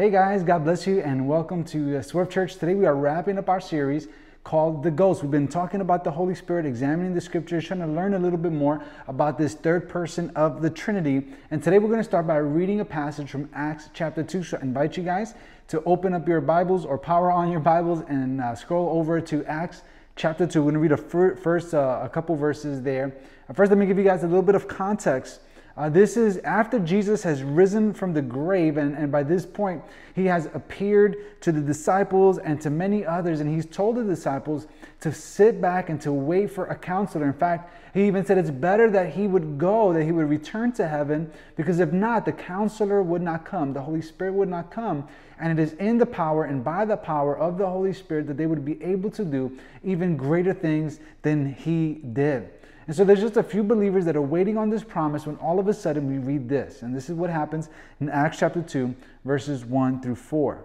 [0.00, 2.56] Hey guys, God bless you and welcome to uh, Swerve Church.
[2.56, 4.08] Today we are wrapping up our series
[4.44, 5.20] called The Ghost.
[5.20, 8.38] We've been talking about the Holy Spirit, examining the scriptures, trying to learn a little
[8.38, 11.26] bit more about this third person of the Trinity.
[11.50, 14.42] And today we're going to start by reading a passage from Acts chapter 2.
[14.42, 15.34] So I invite you guys
[15.68, 19.44] to open up your Bibles or power on your Bibles and uh, scroll over to
[19.44, 19.82] Acts
[20.16, 20.62] chapter 2.
[20.62, 23.14] We're going to read a fir- first uh, a couple verses there.
[23.52, 25.40] First, let me give you guys a little bit of context
[25.76, 29.82] uh, this is after Jesus has risen from the grave, and, and by this point,
[30.14, 34.66] he has appeared to the disciples and to many others, and he's told the disciples
[35.00, 37.26] to sit back and to wait for a counselor.
[37.26, 40.72] In fact, he even said it's better that he would go, that he would return
[40.72, 44.70] to heaven, because if not, the counselor would not come, the Holy Spirit would not
[44.70, 45.08] come.
[45.38, 48.36] And it is in the power and by the power of the Holy Spirit that
[48.36, 52.50] they would be able to do even greater things than he did.
[52.86, 55.60] And so there's just a few believers that are waiting on this promise when all
[55.60, 56.82] of a sudden we read this.
[56.82, 57.68] And this is what happens
[58.00, 58.94] in Acts chapter 2,
[59.24, 60.64] verses 1 through 4.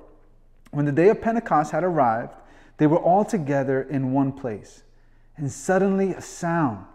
[0.71, 2.33] When the day of Pentecost had arrived,
[2.77, 4.83] they were all together in one place.
[5.37, 6.85] And suddenly a sound,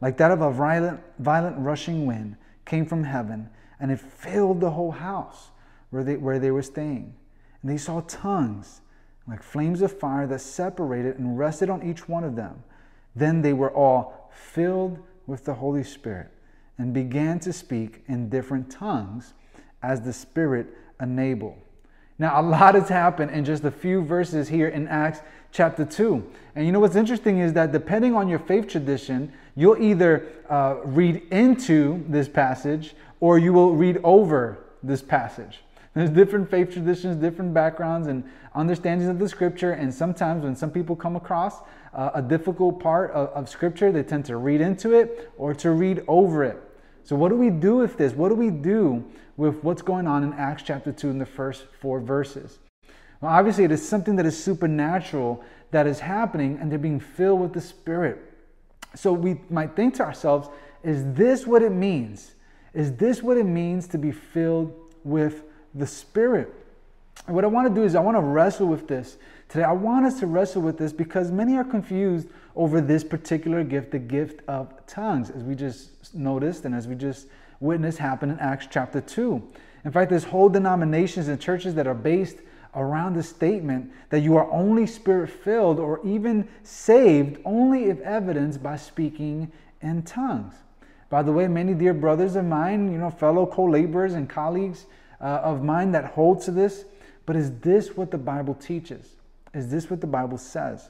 [0.00, 4.70] like that of a violent, violent rushing wind, came from heaven, and it filled the
[4.70, 5.50] whole house
[5.90, 7.14] where they, where they were staying.
[7.62, 8.80] And they saw tongues
[9.26, 12.62] like flames of fire that separated and rested on each one of them.
[13.14, 16.28] Then they were all filled with the Holy Spirit
[16.78, 19.34] and began to speak in different tongues
[19.82, 20.66] as the Spirit
[21.00, 21.58] enabled.
[22.18, 25.20] Now, a lot has happened in just a few verses here in Acts
[25.52, 26.22] chapter 2.
[26.54, 30.76] And you know what's interesting is that depending on your faith tradition, you'll either uh,
[30.84, 35.60] read into this passage or you will read over this passage.
[35.94, 38.22] There's different faith traditions, different backgrounds, and
[38.54, 39.72] understandings of the scripture.
[39.72, 41.60] And sometimes when some people come across
[41.94, 45.70] uh, a difficult part of, of scripture, they tend to read into it or to
[45.70, 46.58] read over it.
[47.04, 48.12] So, what do we do with this?
[48.12, 49.04] What do we do
[49.36, 52.58] with what's going on in Acts chapter 2 in the first four verses?
[53.20, 57.40] Well, obviously, it is something that is supernatural that is happening, and they're being filled
[57.40, 58.18] with the Spirit.
[58.94, 60.48] So, we might think to ourselves,
[60.82, 62.34] is this what it means?
[62.72, 64.72] Is this what it means to be filled
[65.04, 65.42] with
[65.74, 66.52] the Spirit.
[67.26, 69.16] And what I want to do is I want to wrestle with this
[69.50, 69.64] today.
[69.64, 73.90] I want us to wrestle with this because many are confused over this particular gift,
[73.90, 77.26] the gift of tongues, as we just noticed and as we just
[77.58, 79.42] witnessed happen in Acts chapter 2.
[79.84, 82.38] In fact, there's whole denominations and churches that are based
[82.76, 88.62] around the statement that you are only spirit filled or even saved only if evidenced
[88.62, 89.50] by speaking
[89.82, 90.54] in tongues.
[91.08, 94.86] By the way, many dear brothers of mine, you know, fellow co laborers and colleagues,
[95.20, 96.84] uh, of mine that hold to this.
[97.26, 99.16] But is this what the Bible teaches?
[99.54, 100.88] Is this what the Bible says?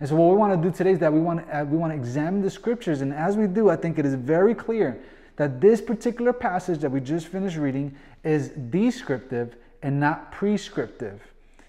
[0.00, 1.76] And so, what we want to do today is that we want to, uh, we
[1.76, 3.02] want to examine the scriptures.
[3.02, 5.00] And as we do, I think it is very clear
[5.36, 7.94] that this particular passage that we just finished reading
[8.24, 11.20] is descriptive and not prescriptive.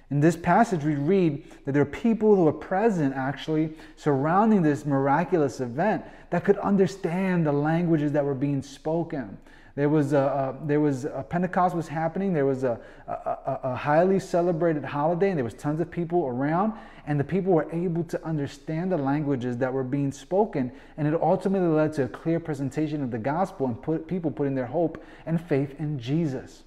[0.09, 4.85] In this passage, we read that there are people who are present actually surrounding this
[4.85, 9.37] miraculous event that could understand the languages that were being spoken.
[9.75, 12.33] There was a, a, there was a Pentecost was happening.
[12.33, 16.73] There was a, a, a highly celebrated holiday, and there was tons of people around,
[17.07, 21.13] and the people were able to understand the languages that were being spoken, and it
[21.21, 25.01] ultimately led to a clear presentation of the gospel and put people putting their hope
[25.25, 26.63] and faith in Jesus.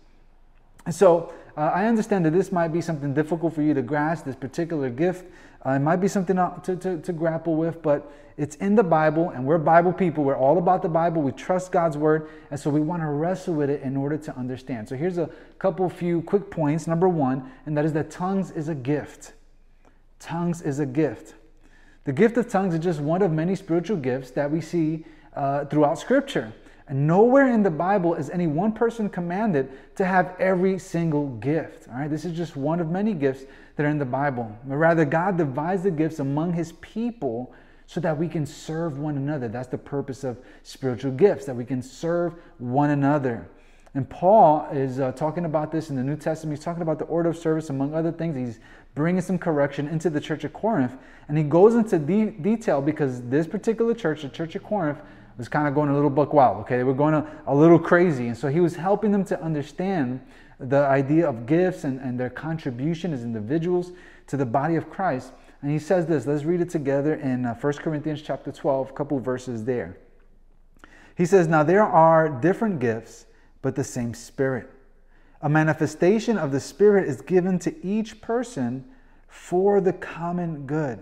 [0.87, 4.25] And so uh, I understand that this might be something difficult for you to grasp,
[4.25, 5.25] this particular gift.
[5.67, 9.31] Uh, it might be something to, to, to grapple with, but it's in the Bible,
[9.31, 10.25] and we're Bible people.
[10.25, 11.23] We're all about the Bible.
[11.23, 14.37] We trust God's word, and so we want to wrestle with it in order to
[14.37, 14.89] understand.
[14.89, 16.87] So here's a couple few quick points.
[16.87, 19.33] Number one, and that is that tongues is a gift.
[20.19, 21.35] Tongues is a gift.
[22.05, 25.65] The gift of tongues is just one of many spiritual gifts that we see uh,
[25.67, 26.53] throughout Scripture.
[26.87, 31.89] And nowhere in the Bible is any one person commanded to have every single gift.
[31.89, 33.45] All right, this is just one of many gifts
[33.77, 34.57] that are in the Bible.
[34.65, 37.53] But rather, God divides the gifts among His people
[37.87, 39.49] so that we can serve one another.
[39.49, 43.49] That's the purpose of spiritual gifts, that we can serve one another.
[43.95, 46.59] And Paul is uh, talking about this in the New Testament.
[46.59, 48.35] He's talking about the order of service, among other things.
[48.35, 48.59] He's
[48.95, 50.97] bringing some correction into the church of Corinth.
[51.29, 54.99] And he goes into de- detail because this particular church, the church of Corinth,
[55.37, 56.77] was kind of going a little buck wild, okay?
[56.77, 58.29] They were going a, a little crazy.
[58.29, 60.21] And so he was helping them to understand
[60.59, 63.93] the idea of gifts and, and their contribution as individuals
[64.27, 65.33] to the body of Christ.
[65.63, 68.93] And he says this, let's read it together in uh, 1 Corinthians chapter 12, a
[68.93, 69.99] couple verses there.
[71.17, 73.27] He says, Now there are different gifts,
[73.63, 74.71] but the same Spirit.
[75.43, 78.85] A manifestation of the Spirit is given to each person
[79.29, 80.99] for the common good.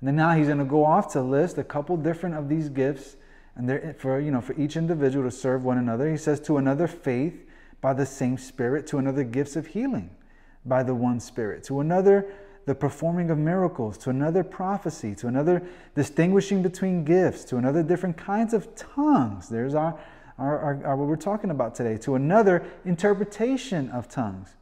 [0.00, 2.68] And then now he's going to go off to list a couple different of these
[2.68, 3.16] gifts
[3.58, 6.10] and they're for you know for each individual to serve one another.
[6.10, 7.44] He says to another faith
[7.80, 10.10] by the same Spirit, to another, gifts of healing
[10.64, 12.26] by the one Spirit, to another,
[12.66, 15.62] the performing of miracles, to another, prophecy, to another,
[15.94, 19.48] distinguishing between gifts, to another, different kinds of tongues.
[19.48, 19.98] There's our,
[20.38, 24.54] our, our, our what we're talking about today, to another, interpretation of tongues.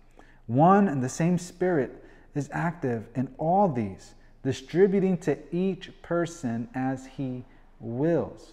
[0.47, 2.05] One and the same Spirit
[2.35, 4.15] is active in all these,
[4.45, 7.45] distributing to each person as he
[7.81, 8.53] wills.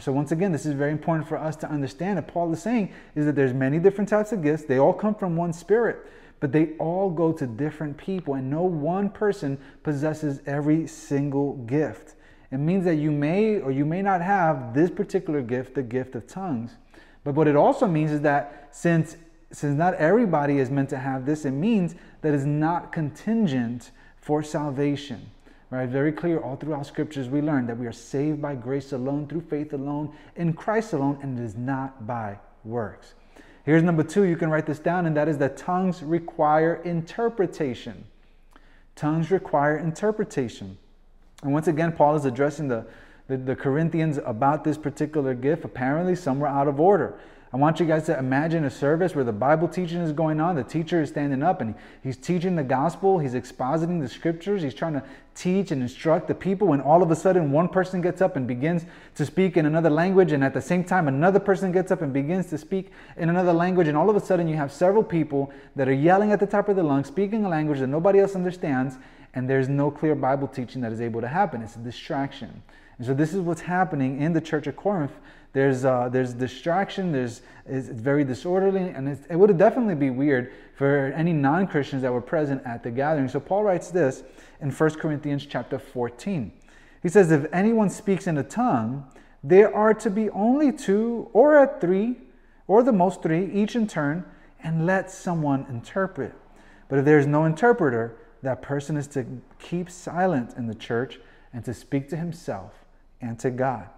[0.00, 2.92] So once again, this is very important for us to understand that Paul is saying
[3.14, 4.64] is that there's many different types of gifts.
[4.64, 6.06] They all come from one spirit,
[6.38, 12.14] but they all go to different people, and no one person possesses every single gift.
[12.52, 16.14] It means that you may or you may not have this particular gift, the gift
[16.14, 16.76] of tongues.
[17.24, 19.16] But what it also means is that since
[19.52, 24.42] since not everybody is meant to have this, it means that it's not contingent for
[24.42, 25.30] salvation.
[25.70, 25.88] Right?
[25.88, 29.42] Very clear all throughout scriptures we learn that we are saved by grace alone, through
[29.42, 33.14] faith alone, in Christ alone, and it is not by works.
[33.64, 38.04] Here's number two, you can write this down, and that is that tongues require interpretation.
[38.96, 40.76] Tongues require interpretation.
[41.42, 42.86] And once again, Paul is addressing the,
[43.28, 45.64] the, the Corinthians about this particular gift.
[45.64, 47.18] Apparently, some were out of order.
[47.52, 50.54] I want you guys to imagine a service where the Bible teaching is going on.
[50.54, 53.18] The teacher is standing up and he's teaching the gospel.
[53.18, 54.62] He's expositing the scriptures.
[54.62, 55.02] He's trying to
[55.34, 56.74] teach and instruct the people.
[56.74, 58.84] And all of a sudden, one person gets up and begins
[59.16, 60.30] to speak in another language.
[60.30, 63.52] And at the same time, another person gets up and begins to speak in another
[63.52, 63.88] language.
[63.88, 66.68] And all of a sudden, you have several people that are yelling at the top
[66.68, 68.96] of their lungs, speaking a language that nobody else understands.
[69.34, 71.62] And there's no clear Bible teaching that is able to happen.
[71.62, 72.62] It's a distraction.
[72.98, 75.14] And so, this is what's happening in the church of Corinth
[75.52, 77.10] there's uh, there's distraction.
[77.10, 82.20] There's it's very disorderly, and it would definitely be weird for any non-Christians that were
[82.20, 83.28] present at the gathering.
[83.28, 84.22] So Paul writes this
[84.60, 86.52] in 1 Corinthians chapter 14.
[87.02, 89.06] He says, "If anyone speaks in a tongue,
[89.42, 92.20] there are to be only two or at three,
[92.68, 94.24] or the most three, each in turn,
[94.62, 96.34] and let someone interpret.
[96.88, 99.26] But if there is no interpreter, that person is to
[99.58, 101.18] keep silent in the church
[101.52, 102.84] and to speak to himself
[103.20, 103.88] and to God."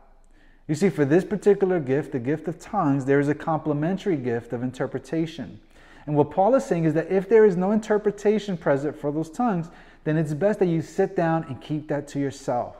[0.68, 4.52] You see, for this particular gift, the gift of tongues, there is a complementary gift
[4.52, 5.60] of interpretation.
[6.06, 9.30] And what Paul is saying is that if there is no interpretation present for those
[9.30, 9.70] tongues,
[10.04, 12.76] then it's best that you sit down and keep that to yourself.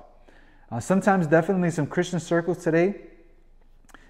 [0.71, 2.95] Uh, sometimes, definitely, some Christian circles today,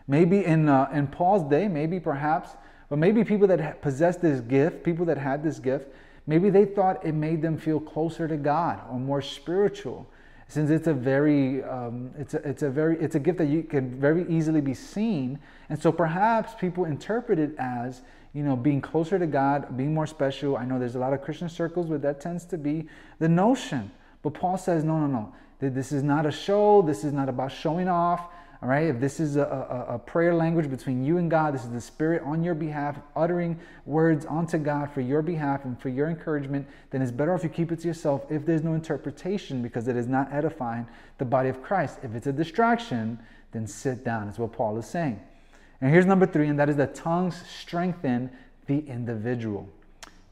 [0.07, 2.51] maybe in, uh, in Paul's day, maybe perhaps,
[2.89, 5.89] but maybe people that possessed this gift, people that had this gift,
[6.27, 10.07] maybe they thought it made them feel closer to God or more spiritual
[10.53, 13.63] since it's a very um, it's a, it's a very it's a gift that you
[13.63, 15.39] can very easily be seen.
[15.71, 18.03] And so perhaps people interpret it as
[18.35, 20.59] you know being closer to god being more special.
[20.59, 22.87] I know there's a lot of christian circles where that tends to be
[23.19, 23.91] the notion.
[24.21, 25.35] But paul says no no no.
[25.59, 26.83] This is not a show.
[26.83, 28.29] This is not about showing off
[28.63, 31.65] all right, if this is a, a, a, prayer language between you and God, this
[31.65, 35.89] is the Spirit on your behalf, uttering words onto God for your behalf and for
[35.89, 39.63] your encouragement, then it's better if you keep it to yourself if there's no interpretation
[39.63, 40.87] because it is not edifying
[41.19, 41.99] the body of Christ.
[42.05, 43.19] If it's a distraction,
[43.51, 45.21] then sit down, is what Paul is saying.
[45.81, 48.31] And here's number three, and that is that tongues strengthen
[48.69, 49.69] the individual.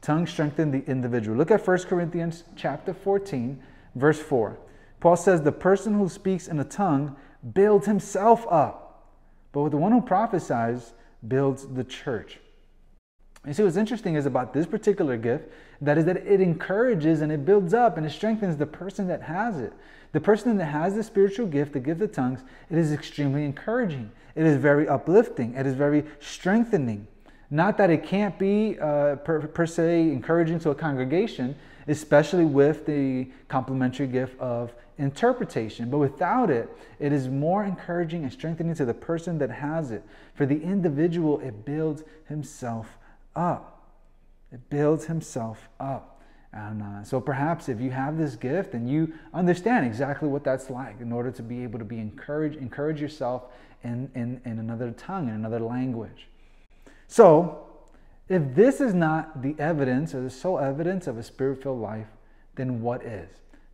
[0.01, 1.35] Tongues strengthen the individual.
[1.35, 3.61] Look at 1 Corinthians chapter 14,
[3.95, 4.57] verse 4.
[5.01, 7.17] Paul says, The person who speaks in a tongue
[7.53, 9.07] builds himself up,
[9.51, 10.93] but the one who prophesies
[11.27, 12.39] builds the church.
[13.45, 15.49] You see, what's interesting is about this particular gift
[15.81, 19.23] that is that it encourages and it builds up and it strengthens the person that
[19.23, 19.73] has it.
[20.11, 24.11] The person that has the spiritual gift, the gift of tongues, it is extremely encouraging.
[24.35, 25.55] It is very uplifting.
[25.55, 27.07] It is very strengthening.
[27.53, 31.55] Not that it can't be uh, per, per se encouraging to a congregation,
[31.85, 35.89] especially with the complementary gift of interpretation.
[35.89, 40.01] But without it, it is more encouraging and strengthening to the person that has it.
[40.33, 42.97] For the individual, it builds himself
[43.35, 43.83] up.
[44.53, 46.21] It builds himself up.
[46.53, 50.69] And uh, so perhaps if you have this gift and you understand exactly what that's
[50.69, 53.43] like in order to be able to be encouraged, encourage yourself
[53.83, 56.27] in, in, in another tongue, in another language.
[57.11, 57.67] So
[58.29, 62.07] if this is not the evidence or the sole evidence of a spirit filled life,
[62.55, 63.29] then what is?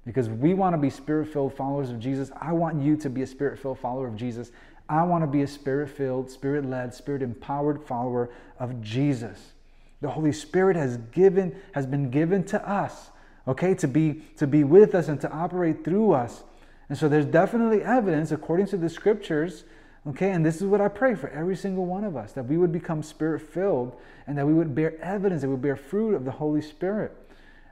[0.07, 2.31] because we want to be spirit filled followers of Jesus.
[2.39, 4.51] I want you to be a spirit filled follower of Jesus.
[4.87, 9.51] I want to be a spirit filled, spirit led, spirit empowered follower of Jesus.
[9.99, 13.09] The Holy Spirit has given has been given to us,
[13.49, 16.43] okay, to be to be with us and to operate through us.
[16.87, 19.65] And so there's definitely evidence according to the scriptures,
[20.09, 22.57] okay, and this is what I pray for every single one of us that we
[22.57, 23.95] would become spirit filled
[24.25, 27.15] and that we would bear evidence, that we would bear fruit of the Holy Spirit.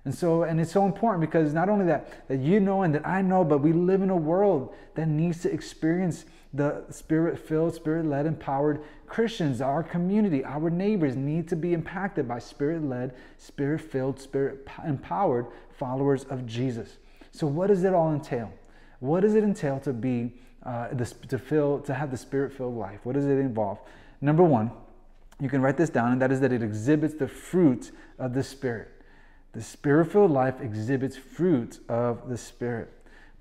[0.05, 3.07] And so, and it's so important because not only that, that you know and that
[3.07, 7.73] I know, but we live in a world that needs to experience the spirit filled,
[7.73, 13.15] spirit led, empowered Christians, our community, our neighbors need to be impacted by spirit led,
[13.37, 16.97] spirit filled, spirit empowered followers of Jesus.
[17.31, 18.53] So, what does it all entail?
[18.99, 20.33] What does it entail to be,
[20.65, 22.99] uh, the, to, fill, to have the spirit filled life?
[23.03, 23.79] What does it involve?
[24.21, 24.71] Number one,
[25.39, 28.43] you can write this down, and that is that it exhibits the fruit of the
[28.43, 28.89] Spirit.
[29.51, 32.91] The spirit filled life exhibits fruit of the Spirit.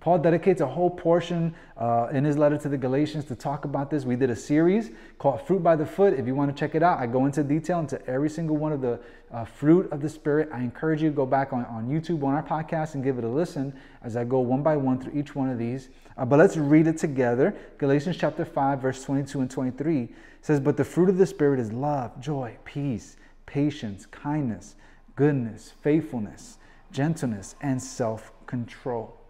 [0.04, 3.88] Paul dedicates a whole portion uh, in his letter to the Galatians to talk about
[3.88, 4.04] this.
[4.04, 6.12] We did a series called Fruit by the Foot.
[6.12, 8.70] If you want to check it out, I go into detail into every single one
[8.70, 9.00] of the
[9.32, 10.50] uh, fruit of the Spirit.
[10.52, 13.24] I encourage you to go back on, on YouTube on our podcast and give it
[13.24, 15.88] a listen as I go one by one through each one of these.
[16.18, 17.56] Uh, but let's read it together.
[17.78, 20.10] Galatians chapter 5, verse 22 and 23
[20.42, 24.74] says, But the fruit of the Spirit is love, joy, peace, patience, kindness,
[25.16, 26.58] goodness, faithfulness,
[26.92, 29.23] gentleness, and self control.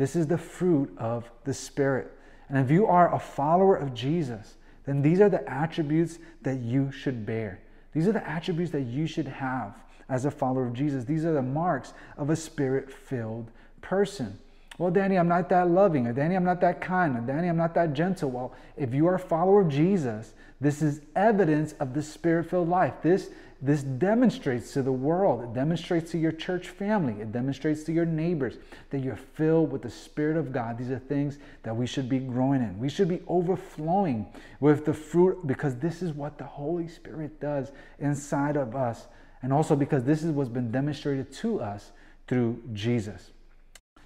[0.00, 2.10] This is the fruit of the Spirit.
[2.48, 4.54] And if you are a follower of Jesus,
[4.86, 7.60] then these are the attributes that you should bear.
[7.92, 9.74] These are the attributes that you should have
[10.08, 11.04] as a follower of Jesus.
[11.04, 13.50] These are the marks of a spirit filled
[13.82, 14.38] person.
[14.78, 16.06] Well, Danny, I'm not that loving.
[16.06, 17.16] Or Danny, I'm not that kind.
[17.16, 18.30] Or Danny, I'm not that gentle.
[18.30, 22.68] Well, if you are a follower of Jesus, this is evidence of the spirit filled
[22.68, 22.94] life.
[23.02, 23.30] This
[23.62, 28.06] this demonstrates to the world, it demonstrates to your church family, it demonstrates to your
[28.06, 28.56] neighbors
[28.88, 30.78] that you're filled with the Spirit of God.
[30.78, 32.78] These are things that we should be growing in.
[32.78, 34.26] We should be overflowing
[34.60, 39.08] with the fruit because this is what the Holy Spirit does inside of us.
[39.42, 41.90] And also because this is what's been demonstrated to us
[42.28, 43.30] through Jesus.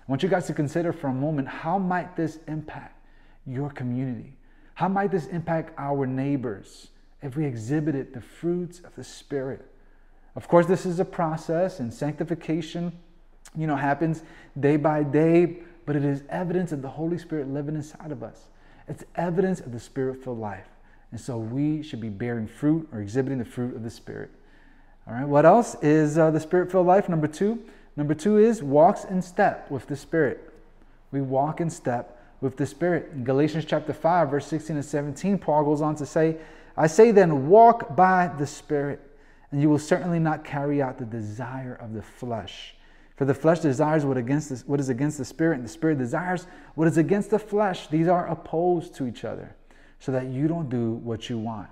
[0.06, 2.98] I want you guys to consider for a moment how might this impact
[3.46, 4.36] your community?
[4.74, 6.88] How might this impact our neighbors?
[7.24, 9.66] if we exhibited the fruits of the Spirit.
[10.36, 12.92] Of course, this is a process, and sanctification,
[13.56, 14.22] you know, happens
[14.60, 18.48] day by day, but it is evidence of the Holy Spirit living inside of us.
[18.88, 20.68] It's evidence of the Spirit filled life.
[21.12, 24.30] And so we should be bearing fruit or exhibiting the fruit of the Spirit.
[25.06, 27.08] All right, what else is uh, the Spirit filled life?
[27.08, 27.64] Number two.
[27.96, 30.52] Number two is walks in step with the Spirit.
[31.12, 33.10] We walk in step with the Spirit.
[33.14, 36.36] In Galatians chapter 5, verse 16 and 17, Paul goes on to say,
[36.76, 39.00] I say then, walk by the Spirit,
[39.50, 42.74] and you will certainly not carry out the desire of the flesh.
[43.16, 45.98] For the flesh desires what, against the, what is against the Spirit, and the Spirit
[45.98, 47.86] desires what is against the flesh.
[47.86, 49.54] These are opposed to each other,
[50.00, 51.68] so that you don't do what you want.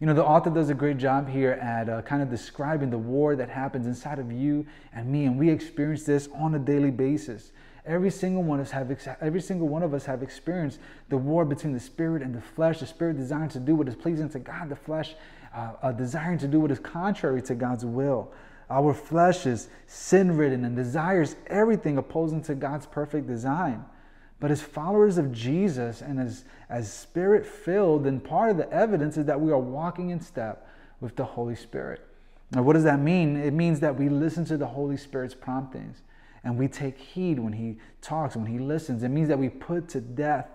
[0.00, 2.96] You know, the author does a great job here at uh, kind of describing the
[2.96, 6.90] war that happens inside of you and me, and we experience this on a daily
[6.90, 7.52] basis.
[7.84, 10.80] Every single one of us have every single one of us have experienced
[11.10, 12.80] the war between the spirit and the flesh.
[12.80, 15.14] The spirit desiring to do what is pleasing to God, the flesh
[15.54, 18.32] uh, uh, desiring to do what is contrary to God's will.
[18.70, 23.84] Our flesh is sin ridden and desires everything opposing to God's perfect design.
[24.40, 29.16] But as followers of Jesus and as, as spirit filled, then part of the evidence
[29.16, 30.66] is that we are walking in step
[31.00, 32.00] with the Holy Spirit.
[32.52, 33.36] Now, what does that mean?
[33.36, 36.02] It means that we listen to the Holy Spirit's promptings
[36.42, 39.02] and we take heed when he talks, when he listens.
[39.02, 40.48] It means that we put to death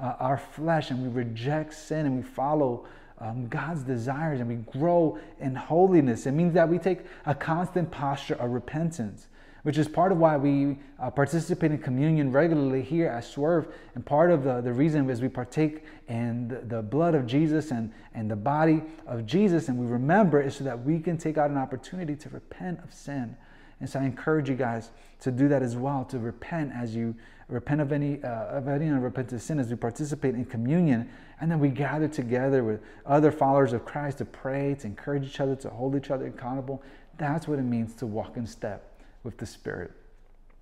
[0.00, 2.86] uh, our flesh and we reject sin and we follow
[3.18, 6.26] um, God's desires and we grow in holiness.
[6.26, 9.26] It means that we take a constant posture of repentance,
[9.64, 13.68] which is part of why we uh, participate in communion regularly here at Swerve.
[13.94, 17.70] And part of the, the reason is we partake in the, the blood of Jesus
[17.70, 21.36] and, and the body of Jesus, and we remember is so that we can take
[21.36, 23.36] out an opportunity to repent of sin
[23.80, 24.90] and so I encourage you guys
[25.20, 27.14] to do that as well, to repent as you
[27.48, 31.08] repent of any uh, of any unrepentant sin as we participate in communion,
[31.40, 35.40] and then we gather together with other followers of Christ to pray, to encourage each
[35.40, 36.82] other, to hold each other accountable.
[37.18, 38.90] That's what it means to walk in step
[39.24, 39.90] with the Spirit.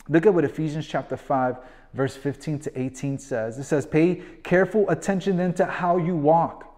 [0.09, 1.59] Look at what Ephesians chapter 5,
[1.93, 3.59] verse 15 to 18 says.
[3.59, 6.75] It says, Pay careful attention then to how you walk.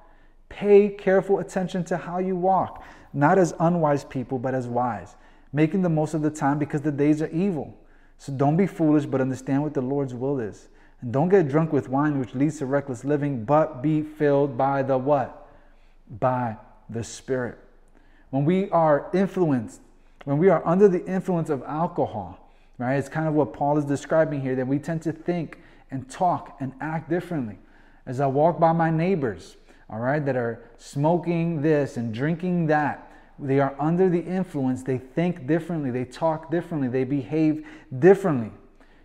[0.49, 5.15] Pay careful attention to how you walk, not as unwise people, but as wise
[5.55, 7.73] making the most of the time because the days are evil.
[8.19, 10.69] So don't be foolish, but understand what the Lord's will is.
[11.01, 14.83] And don't get drunk with wine, which leads to reckless living, but be filled by
[14.83, 15.49] the what?
[16.11, 16.57] By
[16.91, 17.59] the Spirit.
[18.31, 19.81] When we are influenced,
[20.25, 22.39] when we are under the influence of alcohol,
[22.79, 22.97] right?
[22.97, 25.59] It's kind of what Paul is describing here that we tend to think
[25.91, 27.59] and talk and act differently.
[28.07, 29.57] As I walk by my neighbors,
[29.89, 34.99] all right, that are smoking this and drinking that, they are under the influence, they
[34.99, 37.67] think differently, they talk differently, they behave
[37.99, 38.51] differently.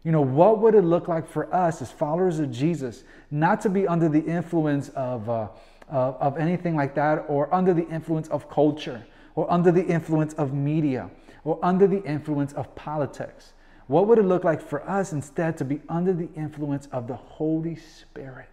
[0.04, 3.70] You know, what would it look like for us as followers of Jesus not to
[3.70, 5.50] be under the influence of, uh,
[5.90, 9.06] of, of anything like that, or under the influence of culture,
[9.40, 11.10] or under the influence of media,
[11.46, 13.54] or under the influence of politics?
[13.88, 17.16] What would it look like for us instead to be under the influence of the
[17.16, 18.50] Holy Spirit?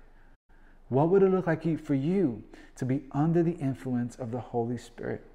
[0.88, 2.40] What would it look like for you
[2.76, 5.26] to be under the influence of the Holy Spirit?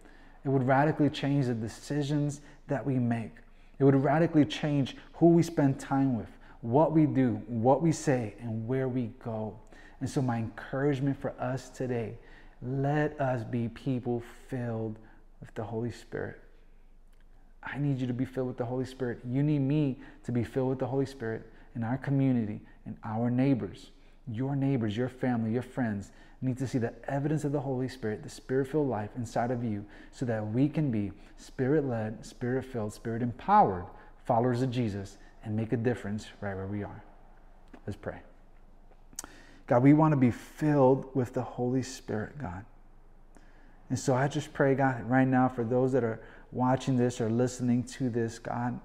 [0.46, 2.40] It would radically change the decisions
[2.70, 3.34] that we make.
[3.78, 6.30] It would radically change who we spend time with,
[6.62, 9.60] what we do, what we say, and where we go.
[10.00, 12.16] And so, my encouragement for us today
[12.62, 14.98] let us be people filled
[15.42, 16.40] with the Holy Spirit.
[17.64, 19.20] I need you to be filled with the Holy Spirit.
[19.28, 23.30] You need me to be filled with the Holy Spirit in our community and our
[23.30, 23.92] neighbors.
[24.28, 28.24] Your neighbors, your family, your friends need to see the evidence of the Holy Spirit,
[28.24, 32.66] the spirit filled life inside of you, so that we can be spirit led, spirit
[32.66, 33.86] filled, spirit empowered
[34.26, 37.04] followers of Jesus and make a difference right where we are.
[37.86, 38.22] Let's pray.
[39.68, 42.66] God, we want to be filled with the Holy Spirit, God.
[43.92, 46.22] And so I just pray, God, right now for those that are
[46.54, 48.80] watching this or listening to this, God,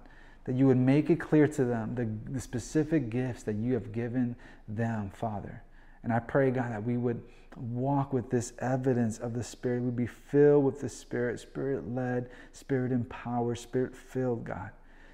[0.47, 3.93] that you would make it clear to them the, the specific gifts that you have
[3.93, 4.35] given
[4.67, 5.63] them, Father.
[6.03, 7.23] And I pray, God, that we would
[7.55, 9.85] walk with this evidence of the Spirit.
[9.85, 14.71] We'd be filled with the Spirit, Spirit led, Spirit empowered, Spirit filled, God.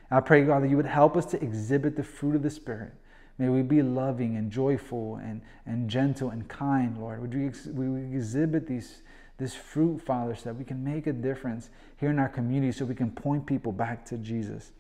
[0.09, 2.49] And I pray, God, that you would help us to exhibit the fruit of the
[2.49, 2.95] Spirit.
[3.37, 7.21] May we be loving and joyful and, and gentle and kind, Lord.
[7.21, 9.03] Would we, ex- we exhibit these,
[9.43, 11.69] this fruit, Father, so that we can make a difference
[11.99, 14.73] here in our community, so we can point people back to Jesus.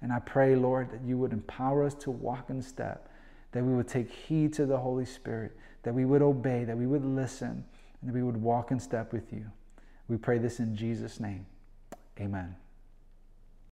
[0.00, 3.08] And I pray, Lord, that you would empower us to walk in step,
[3.52, 6.86] that we would take heed to the Holy Spirit, that we would obey, that we
[6.86, 7.64] would listen,
[8.00, 9.44] and that we would walk in step with you.
[10.08, 11.46] We pray this in Jesus' name.
[12.20, 12.54] Amen.